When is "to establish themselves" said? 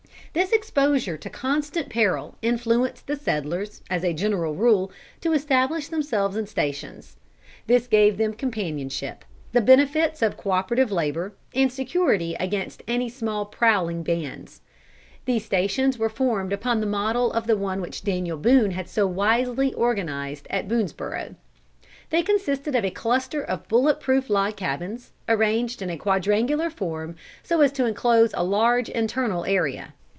5.19-6.37